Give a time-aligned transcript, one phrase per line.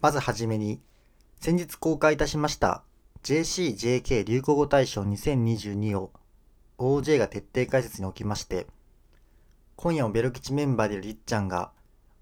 [0.00, 0.80] まずはじめに、
[1.40, 2.82] 先日公開いたしました
[3.22, 6.10] JCJK 流行語大賞2022を
[6.78, 8.66] OJ が徹底解説におきまして、
[9.76, 11.72] 今夜もベロ吉メンバーでいるりっちゃんが、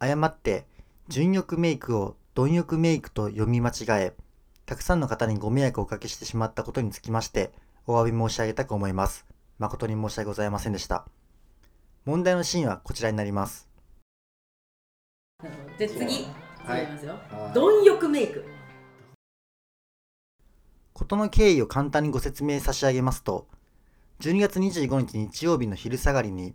[0.01, 0.67] 誤って
[1.07, 4.15] 純欲メイクを貪欲メイクと読み間違え、
[4.67, 7.53] たくさんの方にご迷惑をおかけしてしまったことにつきまして、
[7.87, 9.25] お詫び申し上げたく思います。
[9.59, 11.07] 誠に申し訳ございませんでした。
[12.05, 13.69] 問題のシーンはこちらになります。
[15.79, 16.27] で次
[16.69, 18.45] 次はいますよはい貪欲メイク
[20.93, 23.47] 事の経緯を簡単にご説明差し上げますと、
[24.21, 26.55] 12月25日日曜日の昼下がりに、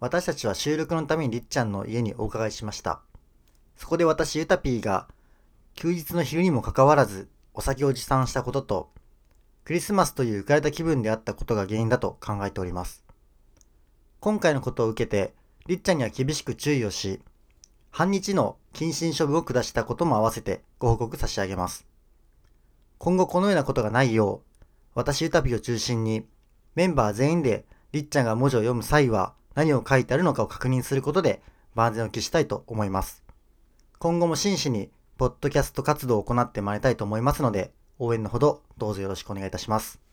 [0.00, 3.00] 私たちは収録のためにりっちゃんの家にお伺いしました。
[3.76, 5.08] そこで私、ゆたぴーが、
[5.74, 8.90] 休日の昼にもかかわらず、お酒を持参したことと、
[9.64, 13.02] クリスマスという浮かれた気分であったことが原因だと考えております。
[14.20, 15.34] 今回のことを受けて、
[15.66, 17.22] りっちゃんには厳しく注意をし、
[17.90, 21.86] 半日の謹慎処分を下したことも合わせてご報告差し上げます。
[22.98, 24.60] 今後このようなことがないよう、
[24.94, 26.26] 私ゆたぴを中心に、
[26.74, 31.42] メンバー全員でりっちゃんが文字を読む際は何を書いてあるのかを確認することで
[31.74, 33.24] 万全を期したいと思います。
[33.98, 40.09] 今後も真摯にポッドキャスト活動を行ってまいりたいと思いますので、応援のほどどうぞよろしくお願いいたします。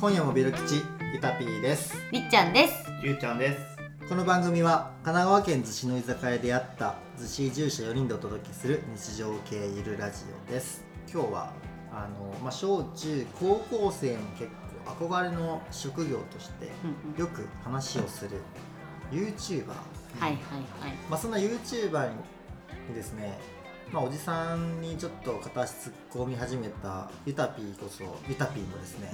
[0.00, 0.80] 今夜もベル吉
[1.12, 1.94] ゆたぴーです。
[2.10, 2.90] りっちゃんです。
[3.02, 4.08] ゆうちゃんです。
[4.08, 10.86] この番組は神奈川県逗子の居酒屋であった逗子移住者4人でお届けする日常系ゆるラジオです。
[11.12, 11.52] 今日は
[11.92, 14.50] あの、まあ、小中高校生も結
[14.88, 17.20] 構憧れの職業としてうんうん。
[17.20, 18.38] よく話をする
[19.12, 20.40] YouTuber、はいはいはい。
[21.10, 22.08] まあ、そんな YouTuber
[22.88, 23.38] にですね
[23.92, 29.10] まあ、おじさんにちょっと片足突っ込み始めたユタピーこそユタピーもですね、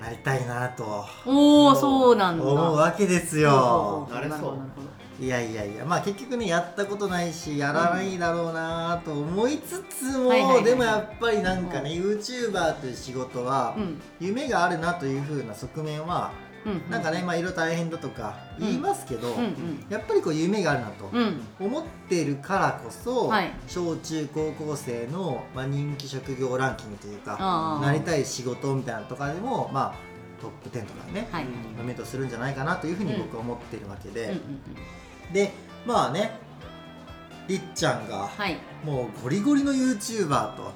[0.00, 1.04] なりたいなと。
[1.26, 2.44] おおそうなんだ。
[2.44, 4.08] 思うわけですよ。
[4.10, 5.24] なれそう。
[5.24, 14.00] いやいやいやまあ結局ねやったことないしやらないだろうなと思いつつも、はいはいはいでもやっぱりなんかね、YouTuber という仕事はうん。
[14.18, 16.49] 夢があるなという風な側面は、うん
[16.90, 19.86] なんかねまあいろいろ大変だとか言いますけど、うんうん。
[19.88, 21.40] やっぱりこう夢があるなとうん。
[21.58, 23.50] 思ってるからこそ、はい。
[23.66, 29.94] 小中高校生の、まあ、人気職業ランキングというかなりたい仕事みたいなのとかでもまあ
[30.40, 31.44] トップ10とかね、はい。
[31.76, 34.24] ノミネートするんじゃないかなというふうに僕は思っているわけで。
[34.24, 35.32] うんうんうん。
[35.32, 35.52] で
[35.86, 36.38] まあね
[37.48, 38.58] りっちゃんがはい。
[38.84, 40.72] もうゴリゴリの YouTuber と。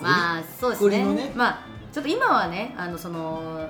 [0.00, 1.04] まあそうですね。
[1.14, 1.32] ね。
[1.34, 1.58] まあ
[1.92, 3.68] ちょっと今はねあのその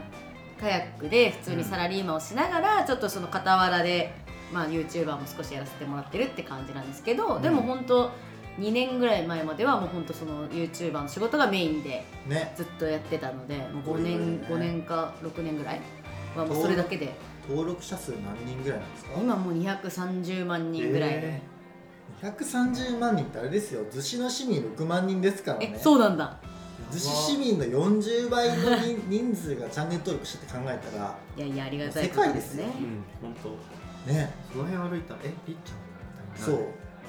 [0.64, 4.14] カヤックで普通にサラリーマンをしながら、ちょっとその傍らで
[4.50, 7.42] まあ YouTuber も少しやらせてもらってるって感じなんですけど、うん。
[7.42, 8.10] でも本当
[8.58, 12.54] 2年ぐらい前まではもう本当その YouTuber の仕事がメインでね。
[12.56, 14.68] ずっとやってたのでもう5年ゴリゴリね。
[14.70, 15.80] 5年か6年ぐらい
[16.34, 17.12] はもうそれだけで。
[17.46, 19.20] 登録者数何人ぐらいなんですか？
[19.20, 21.20] 今もう230万人ぐらい。
[21.20, 21.42] で、
[22.22, 23.82] 230万人ってあれですよ。
[23.92, 26.38] 逗子の市民6万人ですからえねそうなんだ
[26.94, 32.72] 逗子市民の40倍の人人数がチャンネル登録してって考えたらいやいやありがたい世界ですよね。
[33.22, 33.36] うん、本
[34.06, 34.12] 当。
[34.12, 34.32] ね。
[34.52, 35.76] その辺歩いたら、え、りっちゃん？
[36.32, 36.58] みたいな。
[36.58, 36.64] そ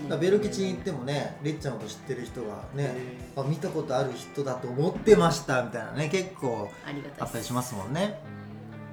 [0.07, 8.19] うだベル吉に行ってもねりっちゃんのこと知ってる人がねへあ見たことある人だと思ってましたみたいなね結構ありがたいあったりしますもんね。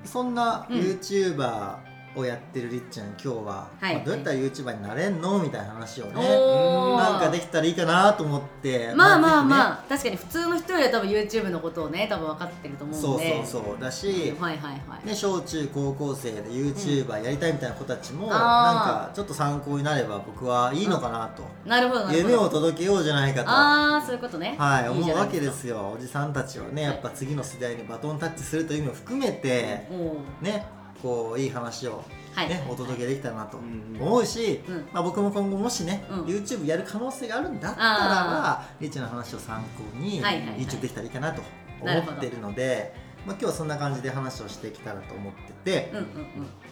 [0.04, 1.76] ーそんなうん YouTuber
[2.14, 3.96] をやってるりっちゃん今日は、はい。
[3.96, 5.38] まあどうやったら YouTuber になれんの？
[5.38, 6.12] みたいな話をね。
[6.12, 13.44] なんかできたらいいかなと思ってまあまあまああ、確かに普通の人よりは多分 YouTube のことをね多分分かってると思そううんで。
[13.44, 22.28] そうそうだし、はいはいはい、ね、小中高校生で YouTuber やりたいみたいな子たちも、なんあーかちょっと参考になれば僕はいいのかなと、なるほどなるほど。
[22.30, 23.50] 夢を届けようじゃないかと。
[23.50, 24.54] ああそういうことね。
[24.58, 25.94] はい、い思うわけですよ。
[25.96, 30.44] おじさんたちはねやっぱ次の世代にバトンタッチするという意味を含めて、おー。
[30.44, 32.48] ねこういい話を、はい。
[32.48, 34.88] ねお届けできたらなとうん思うし、うん。
[34.92, 36.24] まあ、僕も今後もしね、うん。
[36.24, 41.42] YouTube やる可能性があるんだったらばリッチの話を参考に、YouTube できたらいいかなと
[41.80, 42.94] 思ってるので、
[43.26, 46.06] まあ、今日はそんな感じで話をしていけたらと思ってて、うんうんうん。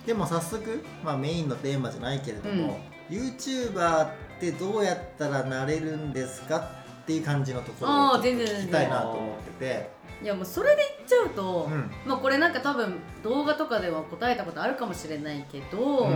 [0.06, 4.10] でも早速、まあ、メインのテーマじゃないけれども、YouTuber っ
[4.40, 9.90] てどうやったらなれるんですかっていう感じのところを聞きたいなと思ってて、
[10.22, 11.90] いやもうそれでちゃうと、うん。
[12.06, 16.10] まあこれなんか多分動画とかでは答えたことあるかもしれないけど、うん。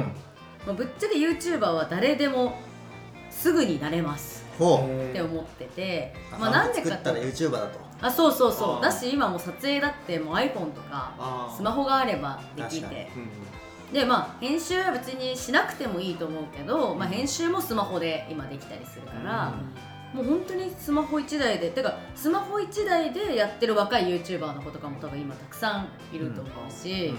[0.66, 2.56] まあ、ぶっちゃけ YouTuber は誰でも
[3.30, 4.44] すぐになれます。
[4.54, 7.80] って思ってて、アまあ、なんでかったら YouTuber だと。
[8.00, 8.82] あそうそうそう。
[8.82, 13.10] だし今もう撮影だってもう iPhone とかスマホがあればできて。
[13.16, 13.28] うん
[13.92, 19.54] でまあ編集は別にしなくてもいいと思うけど、まあ、編集もスマホで今できたりするから、
[20.14, 27.12] もう本当にスマホ1台でてかスマホ1台でやってる若い YouTuber の子とかも多分今たくさんいると思うし、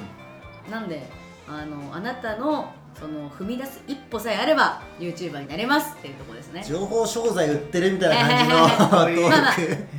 [0.71, 1.03] なんで
[1.45, 6.63] あのあなたのその踏み出す一歩さえあれば YouTuber になれますっていうところですね。
[6.63, 8.59] 情報商材売ってるみたいな感じの
[8.89, 9.21] トーク。
[9.21, 9.41] まあまあ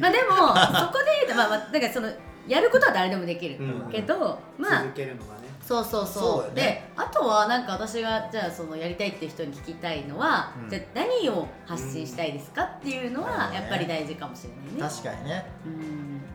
[0.00, 2.08] まあでもそこで言うとまあまあだからその
[2.48, 3.90] やることは誰でもできる、うん。
[3.90, 5.46] けどまあ続けるのがね。
[5.62, 6.22] そうそうそう。
[6.22, 6.54] そうよね。
[6.54, 10.70] であとはなんか私がじゃあそのやりたいっていう人に聞きたいのは、うん。
[10.70, 14.96] じゃあ何を発信したいですかっていうのうんはやっぱり大事かもしれないね。
[14.96, 15.46] 確かにね、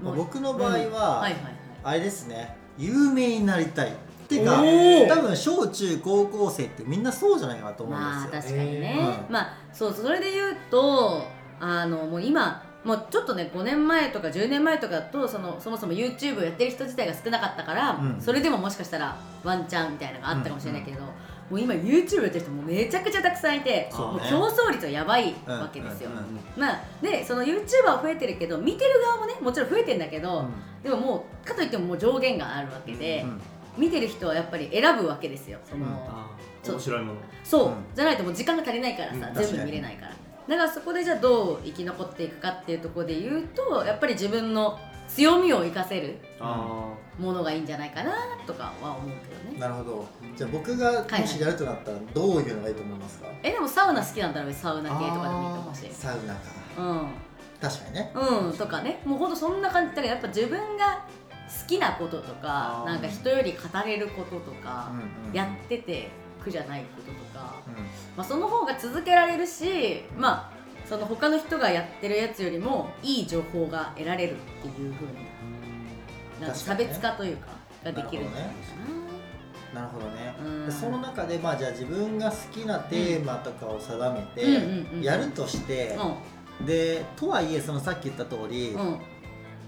[0.03, 0.11] うん。
[0.11, 0.81] う僕の場合は、うん。
[0.81, 1.55] はいはいはい。
[1.83, 2.55] あれですね。
[2.77, 3.93] 有名になりたいっ
[4.27, 4.63] てか
[5.09, 11.23] 多分小中高校生ってみんなそうじゃないかなと思まあうんですよ、確かにね、えーまあそうそれで言うと
[11.59, 18.21] あのもう今もうちょっとね5年前とか10年前とかだとそのそもそも YouTube をやってる人自体が少なかったから、うん。
[18.21, 21.11] それでももしかしたらワンチャンみたいなのがあったかもしれないけど、も
[21.51, 23.89] う今 YouTube やってる人もめちゃくちゃたくさんいて、ね。
[23.95, 30.45] もう競争率はやばいわけですよ、うんうんうんまあでその YouTuber は増えてるけど見てる側もねもちろん増えてるんだけど、
[30.83, 33.41] でももうかといってももう上限があるわけで、うん
[33.77, 35.57] 見てる人はやっぱり選ぶわけですよ。
[35.63, 35.85] その、
[36.65, 37.19] 面白いもの。
[37.43, 37.75] そう、うん。
[37.95, 39.33] じゃないともう時間が足りないからさ、うん。
[39.33, 40.10] 全部見れないから
[40.51, 44.77] だからそこでじゃあどう生き残っていくかっていうところで言うとやっぱり自分の
[45.07, 48.11] 強みを生かせるあものがいいんじゃないかな
[48.45, 49.57] とかは思うけどね。
[49.57, 50.05] なるほど。
[50.35, 55.87] じゃあ僕がもしやるとなったらどういうのがいいと思いますか、えでもサウナ好きなんだら別にサウナ系とかでもいいと思うし。
[55.93, 56.41] サウナか。
[56.77, 57.07] うん。
[57.61, 58.11] 確かにね。
[58.13, 59.01] うんとかね。
[59.05, 59.95] もうほんとそんな感じ。
[59.95, 61.05] だからやっぱ自分が
[61.47, 65.33] 好きなこととかなんか人より語れることとかうんうん。
[65.33, 66.09] やってて
[66.43, 67.73] 苦じゃないこととか、うん。
[68.17, 75.13] まあ、その方が続けられるしまあその他の人がやってるやつよりもいい情報が得られるっていう風に
[76.41, 77.47] なんか差別化というか
[77.83, 78.47] ができるんじゃな。
[78.47, 78.51] いか
[79.73, 80.65] なるほどね、うん。
[80.65, 86.17] でその中でまあじゃあ自分が好きなテーマとかを定めうんてやるとして、な
[86.65, 88.99] でとはいえそのさっき言った通り、うんうん。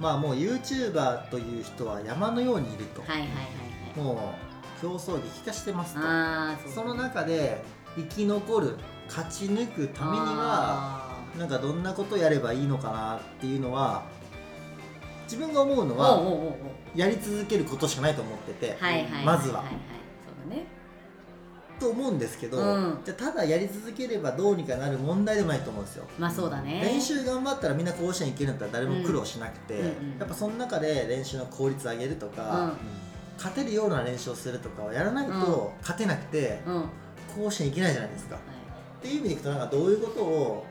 [0.01, 3.41] まあもう YouTuber という人は山のようにいると、はいはいはいは
[3.95, 3.99] い。
[3.99, 4.52] もう
[4.83, 6.01] 競争激化してますと。
[6.69, 7.63] その中で
[7.95, 8.75] 生き残る
[9.07, 14.03] 勝ち抜くためにはなんかどんなことやればいいのかなっていうのは
[15.23, 16.21] 自分が思うのは
[16.93, 18.77] やり続けることしかないと思ってて、
[19.23, 19.63] まずは。
[21.79, 22.99] と思うんですけど、うん。
[23.03, 26.05] じゃあただやり続ければどうにかなる問題でもないと思うんですよ。
[26.19, 26.81] まあそうだね。
[26.81, 32.73] 練習頑張ったらみんな甲子園行けるんだったら誰も苦労しなくて、うんうんうんやっぱその中で練習の効率上げるとか、
[33.37, 36.75] 勝てるような練習をするとかをやらないと勝てなくてうん。
[36.75, 36.89] うん
[37.33, 38.35] 甲子園行けないじゃないですか。
[38.35, 38.39] っ
[39.01, 40.65] ていう意味でいくとなんかどういうことを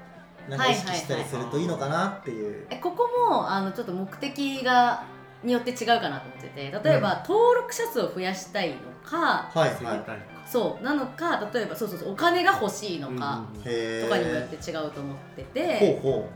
[0.49, 2.67] なんか意識したりするといいのかなっていう。
[2.71, 5.05] えここもあのちょっと目的が
[5.43, 9.75] によって違うかなと思ってて例えば、登録者数を増やしたいのかはい。
[9.75, 10.03] はいはい。
[10.47, 16.29] そうなのか例えばそうそうそうお金が欲しいのか、へとかにもよって違うと思ってて、ほうほ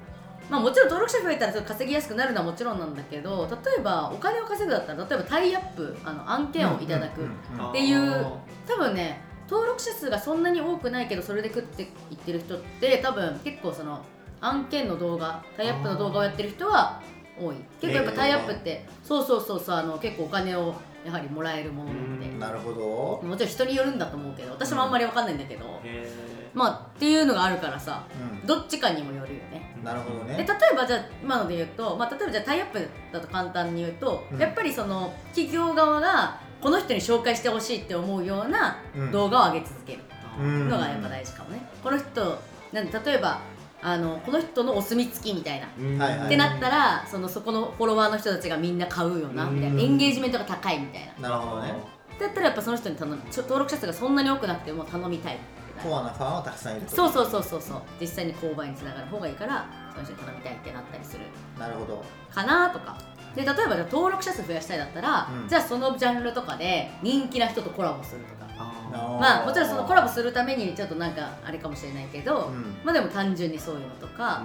[0.49, 6.53] まあ、もちろん登録者増えたら稼ぎやすくなるのはもちろんなんだけど例えばお金を稼ぐだったら例えばタイアップあの案う。
[6.53, 8.27] 件をいただく、うんうんうんっていう
[8.67, 11.89] 多分ね登録者数がそんなに多くないけどそれで食っていっ
[12.19, 14.05] てる人って多分結構その
[14.41, 17.01] 案件の動画タイアップの動画をやってる人は
[17.39, 17.57] 多い。
[17.81, 22.39] 結構やっぱタイアップって、そうそうそうそうあの結構お金をやはりもらえるものなんで、うん。
[22.39, 23.29] なるほど。
[23.29, 26.09] もちろん人によるんだと思うけど私もあんまりわかんないんだけど、へ
[26.57, 28.03] まあっていうのがあるからさ
[28.45, 29.71] うどっちかにもよるよね。
[29.81, 29.85] ん。
[29.85, 30.47] なるほどで例ね。
[30.73, 34.39] えばじゃあ今ので言うと、まあ、例えばじゃあタイアップだと簡単に言うと、うん。
[34.39, 39.13] やっぱりその企業側がこの人に紹介してほしいって思うようなうん。
[39.13, 40.01] 動画を上げ続ける。
[40.41, 40.69] うん。
[40.71, 42.39] のがやっぱ大事かもね、この人
[42.73, 43.41] なんで例えば
[43.83, 45.67] あのこの人のお墨付きみたいな、
[46.07, 46.27] はいはい。
[46.27, 49.77] ってなったらそのそこのフォロワーの人たちがみんな買うよなみたいうん。
[49.77, 51.29] なエンゲージメントが高いみたいな。
[51.29, 51.75] なるほどね。
[52.19, 53.19] だったらやっぱその人に頼む。
[53.31, 55.39] 登録者数がそんなに多くなくても頼みたい
[55.83, 56.97] コアなファンはたくさんいると。
[56.97, 57.61] そうそうそうそう。
[57.61, 61.25] そう実際に購買につながる方がいいからその人に頼みたいってなったりする。
[61.59, 62.05] なるほど。
[62.31, 62.99] かなとか。
[63.35, 65.49] で例えばじゃあ登録者数増やしたいだったら、うん。
[65.49, 68.47] じゃあそのジャンルとかで人気な人とコラボするとか。
[68.59, 72.77] あまあもちろんそのコラボするためにちょっとなんかあれかもしれないけど、うん。
[72.85, 74.45] まあでも単純にそういうのとか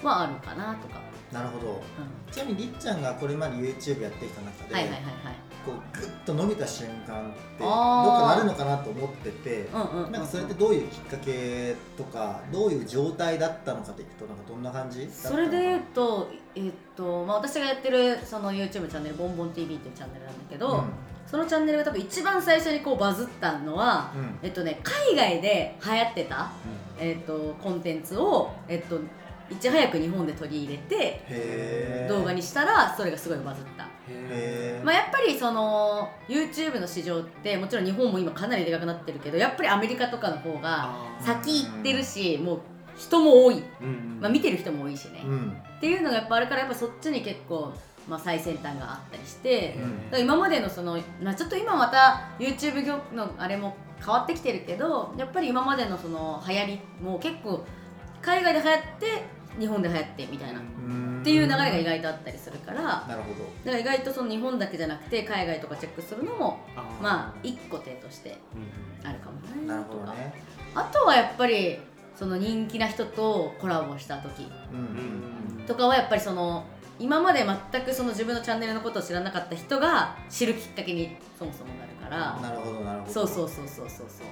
[0.00, 0.06] うん。
[0.06, 1.00] はあるかなとか、
[1.32, 1.72] なるほど。
[2.28, 5.02] うちなみにりっちゃんがこれまで YouTube やってきた中ん、で、はいはいはい
[5.68, 20.84] こうグッと伸びた瞬間ってどっかなるのかなと思ってて、なんかそれってどういうきっかけとかどういう状態だったのかというとなんかどんな感じそれで言うと,、えっとまあ、私がやってるその YouTube チャンネル「ボンボン TV」っていうチャンネルなんだけど、
[21.26, 24.20] そのチャンネルが多分一番最初にこうバズったのは、うん。
[24.20, 26.52] うんえっとね、海外で流行ってた、
[26.98, 28.98] えっと、コンテンツを、えっと、
[29.50, 33.87] いち早く日本で取り入れて動画にしたらそれがすごいバズった。
[34.84, 42.60] まあ、やっぱりその YouTube の市場ってもちろん日本も今かなりでかくなってるけどやっぱりアメリカとかの方が先行ってるしもう
[42.96, 45.56] 人も多い、うんまあ、見てる人も多いしね、うん。
[45.78, 47.72] っていうのがやっぱあるからやっぱそっちに結構、
[48.08, 49.78] まあ、最先端があったりして、
[50.12, 57.64] うん今までのその、まあ、ちょっと今また YouTube 業のあれも変わってきてるけどやっぱり今までのその流行りも結構
[58.22, 60.62] 海外で流行って日本で流行ってみたいな、っ
[61.28, 63.72] っていう流れが意外とあったりするからだかなるほど。
[63.72, 66.58] ら意外とその日本だけじゃなくて海外とかチェックするのも
[67.02, 68.38] まあ一個手として
[69.04, 70.32] あるかもねなるほどね。
[70.74, 71.78] あとはやっぱり
[72.16, 76.64] その人気な人とコラボした時うんとかはやっぱりその
[76.98, 82.40] 今まで全くその自分のチャンネルのことを知らなかった人が知るきっかけにそもそもなるから。
[82.40, 83.12] なるほどなるほど。
[83.12, 84.26] そうそうそうそうそうそう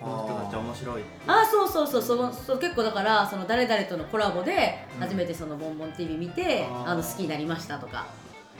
[0.00, 5.00] この人たち面白いああそうそうそうそのそう結構だからその誰々とのコラボでうん。
[5.00, 6.90] 初めてその「ボンボン TV」見て、あー。
[6.90, 8.06] あの好きになりましたとか。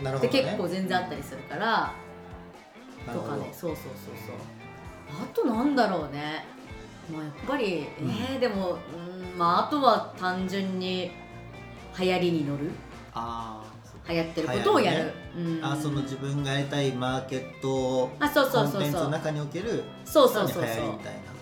[0.03, 0.39] なるほどね。
[0.39, 1.93] で結構全然あったりするから、
[3.13, 3.49] とかね。
[3.53, 4.37] そうそうそうそう。
[5.23, 6.47] あとなんだろうね。
[7.13, 8.77] まあやっぱりえー、でもう
[9.37, 11.13] んまああとは単純に
[11.99, 12.71] 流行りに乗る。
[13.13, 13.74] ああ
[14.09, 15.65] 流行ってることをやる、うん。
[15.65, 18.83] あその自分がやりたいマーケットあそうそうそうそう。
[18.83, 20.93] テンツの中におけるそうそうそうそたいな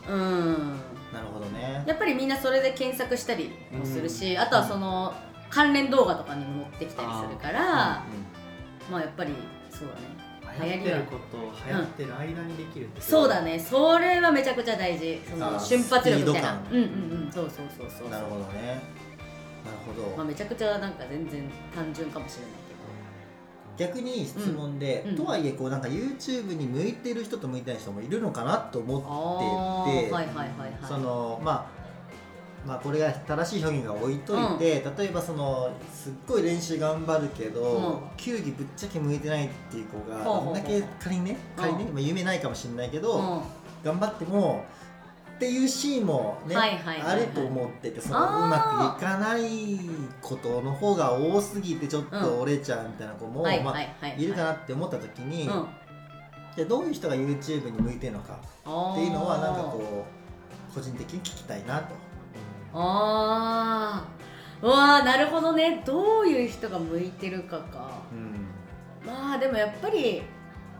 [0.08, 0.12] う。
[0.12, 0.80] うん。
[1.12, 1.84] なるほどね。
[1.86, 5.12] やっぱりみんなそれで検索したりもするし、あとはその
[5.50, 8.04] 関連動画とかにも載ってきたりするから
[8.90, 9.32] まあやっぱり
[9.70, 10.32] そうだね。
[10.60, 13.58] 流行ってることを流行ってる間にできるってそうだね。
[13.58, 15.20] それはめちゃくちゃ大事。
[15.28, 16.62] その瞬発力みたいな。
[16.70, 16.86] うんうんう
[17.28, 17.30] ん。
[17.32, 18.82] そうそうそうそうなるほどね。
[19.10, 19.11] な
[19.70, 22.52] るほど、まあ、めちゃくちゃなんか全然単純かもしれない
[23.78, 25.16] 逆に質問で、うんうん。
[25.16, 30.72] とはいえこうなんか YouTube に向いてる人と向いてない人もいるのかなとけど思っててはいはいはいはい。
[30.86, 31.82] そのまあ
[32.66, 38.16] まあこれが正しい表現が置いといて、例えばそのすっごい練習頑張るけど、うん。
[38.16, 43.40] 球技ぶっちゃけ向いてないっていう子がほうほうほうどんだけ仮にね仮にね、うんまあ、夢ないかもしれないけど、うん
[43.82, 44.64] 頑張っても
[45.42, 47.16] っていうシーンもね、はいはいはいはい。
[47.16, 49.80] あると思っててそのうまくいかない
[50.20, 53.58] ことの方が多すぎてちょっと折れちゃうみたいな子も、はい
[54.24, 55.66] るかなって思った時に、うん。
[56.54, 60.06] じゃあどういう人が YouTube に向いてるのかあっていうのはなんかこ
[60.70, 61.86] う個人的に聞きたいなと。
[62.74, 64.64] あー。
[64.64, 65.82] うわーなるほどね。
[65.84, 67.90] どういう人が向いてるかか。
[69.04, 70.22] まあでもやっぱり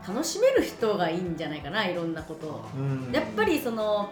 [0.07, 2.65] 楽しめる人がいいんじゃないかないろんなことを。
[2.77, 3.11] うん。
[3.11, 4.09] やっぱりその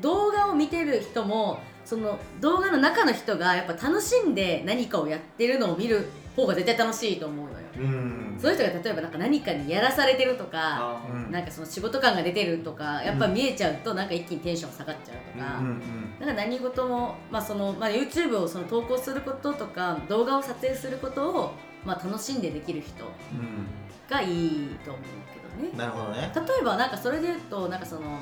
[0.00, 7.56] 動画を見てる人もその動画の中の人がやっぱ楽しんで何かをやってるのを見る方が絶対楽しいと思うのよ。
[7.76, 8.38] うん。
[8.40, 11.30] そういう人が例えばなんか何かにやらされてるとかあうん。
[11.30, 16.14] なんかその仕事感が出てるとかやっぱ見えちゃうとなんか一気にテンション下がっちゃうとか、うんうん。
[16.18, 21.52] なんか何事も、まあそのまあ、YouTube をその投稿することとか動画を撮影することを、
[21.84, 23.66] まあ、楽しんでできる人うん。
[24.10, 25.02] がいいと思う
[25.60, 25.78] けどね。
[25.78, 26.32] なるほどね。
[26.34, 28.18] 例えばなんかそれで言うとなんかその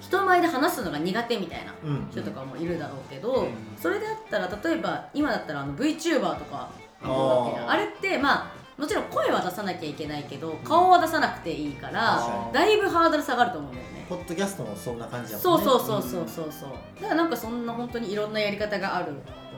[0.00, 3.48] 人前で話すのが苦手みたいなうん人とかもいるだろうけど、うん。
[3.76, 6.70] それであったら例えば今だったらあの VTuber とか
[7.02, 14.06] ああれってまあもちろん声は出さなきゃいけないけど顔は出さなくていいからだいぶハードル下がると思うんだよね。
[14.08, 15.66] ポッドキャストもそんな感じだそもんね。
[15.66, 16.70] うそうそうそうそうそう。
[17.00, 19.14] だからなんかそんな本当にいろんなやり方がある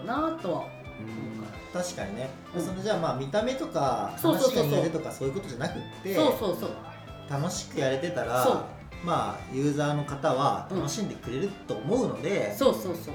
[0.07, 0.65] なとは
[1.73, 2.65] 確かにね、うん。
[2.65, 4.65] そのじゃあまあ見た目とかそうそうそうそう。
[4.65, 6.71] 話が苦手とかそういうことじゃなくってそうそうそう。
[7.29, 8.65] 楽しくやれてたらそう
[9.05, 13.15] まあユーザーの方は楽しんでくれると思うので、そうそうそう。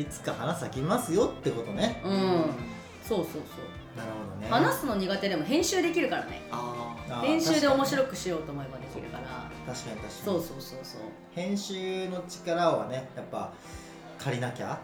[0.00, 2.44] いつか話咲きますよってことね、うん。
[3.02, 3.42] そうそうそう。
[3.96, 4.48] なるほどね。
[4.50, 6.42] 話すの苦手でも編集できるからね。
[6.50, 7.20] ああー。
[7.22, 9.24] 編集で面白くしようと思えばできるから。
[9.66, 10.10] 確かに確かに。
[10.24, 11.00] そうそうそうそう。
[11.34, 13.52] 編集の力はねやっぱ
[14.18, 14.78] 借りなきゃ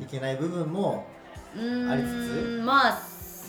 [0.00, 1.06] いけない部分も
[1.54, 1.90] うーん。
[1.90, 2.98] ありつまあ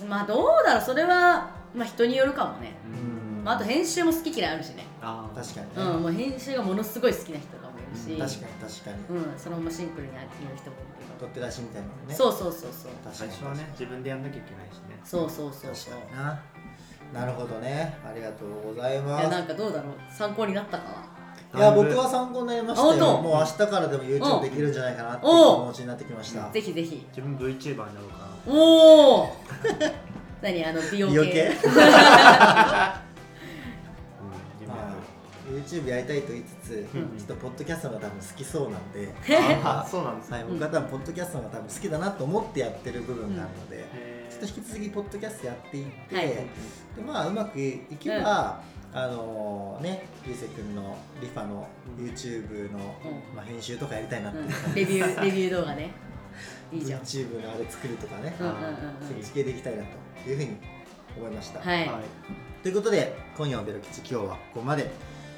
[0.10, 0.84] まあどうだろう。
[0.84, 3.15] それはまあ人によるかもね、うん
[3.46, 4.88] まあ、あと編集も好き嫌いあるしね。
[5.02, 12.16] あー確かにね、うんもう編集がものすごい好きな人とかもいるし確かに確かに、うんそのままシンプルにやる人もいる取って出しみたいなのね。
[12.16, 12.92] そうそうそうそう。
[13.06, 15.00] 確かに最初はね自分でやんなきゃいけないしね。
[15.06, 15.94] そうそうそうそう。
[15.94, 17.22] 確かにな。
[17.22, 17.96] なるほどね。
[18.04, 19.24] ありがとうございいます。
[19.26, 19.94] やなんかどうだろう。
[20.12, 20.84] 参考になったか
[21.54, 21.60] な。
[21.60, 23.06] いや僕は参考になりましたあ本当？
[23.06, 26.50] よもう明日からでも YouTube できるんじゃないかなっていうお気持ちになってきました。
[26.50, 27.06] ぜひぜひ。
[27.16, 28.54] 自分 VTuber になろうかな。
[28.54, 29.36] おお
[30.42, 30.66] 何？
[30.66, 31.54] あの美容系？
[35.56, 39.14] YouTube やりたいと言いつつ、うんちょっとポッドキャストが多分好きそうなんで、る
[39.64, 40.38] あ そうなんですね。
[40.38, 43.86] はい、僕は多分ポッドキャストが多分好きだなと思ってやってる部分があるので、
[44.30, 46.48] ちょっと引き続きポッドキャストやっていって、はいで
[47.06, 48.62] まあうまくいけば、
[48.94, 53.36] あのねゆうせくんのリファの YouTube の、うん。
[53.36, 54.76] まあ、編集とかやりたいなって、うん。
[54.76, 55.92] レビュー レビュー動画ね。
[56.72, 57.02] いいじゃん。
[57.02, 59.84] YouTube のあれ作るとかね、そっち系でいきたいな
[60.24, 60.58] というふうに
[61.18, 62.02] 思いました、はい、はい。
[62.64, 64.92] ということで今夜のベロ吉今日はここまで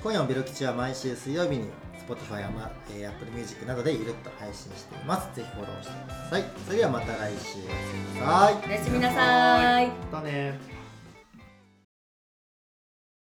[0.04, 1.70] 今夜もベロ吉は毎週水曜日に
[2.08, 5.36] Spotify や、まえー Apple Music などでゆるっと配信しています。
[5.36, 6.44] ぜひフォローしてください。
[6.66, 7.60] それではまた来週。
[7.60, 9.88] おやすみなさいおやすみなさい。
[9.88, 10.77] またね